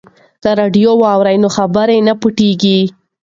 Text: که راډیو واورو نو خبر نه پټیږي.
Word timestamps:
که 0.43 0.49
راډیو 0.59 0.91
واورو 1.01 1.33
نو 1.43 1.49
خبر 1.57 1.87
نه 2.07 2.13
پټیږي. 2.21 2.79